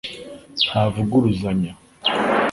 [0.65, 1.71] ntavuguruzanya